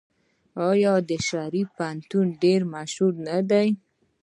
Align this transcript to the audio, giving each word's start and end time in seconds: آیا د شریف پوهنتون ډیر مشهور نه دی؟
آیا 0.69 0.93
د 1.09 1.11
شریف 1.27 1.67
پوهنتون 1.77 2.27
ډیر 2.43 2.61
مشهور 2.73 3.13
نه 3.27 3.37
دی؟ 3.49 3.67